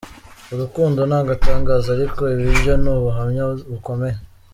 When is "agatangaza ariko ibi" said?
1.21-2.47